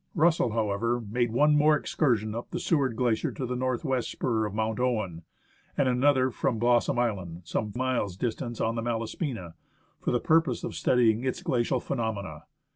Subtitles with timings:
[0.15, 4.09] Russell, how ever, made one more excursion up the .Seward Glacier to the north west
[4.09, 5.21] spur of Mount Owen,
[5.77, 9.53] and another from Blossom Island, some miles' distance on the Malaspina,
[9.99, 12.45] for the purpose of studying its glacial phenomena.